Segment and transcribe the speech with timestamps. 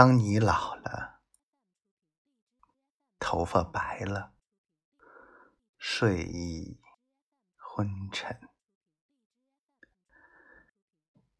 [0.00, 1.22] 当你老了，
[3.18, 4.32] 头发白了，
[5.76, 6.80] 睡意
[7.56, 8.38] 昏沉；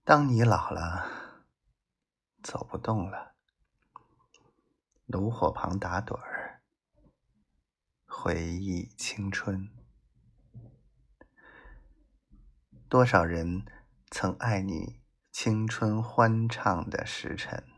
[0.03, 1.47] 当你老了，
[2.43, 3.37] 走不动了，
[5.07, 6.65] 炉火旁打盹儿，
[8.07, 9.73] 回忆青春。
[12.89, 13.65] 多少人
[14.11, 15.01] 曾爱你
[15.31, 17.78] 青春欢畅的时辰，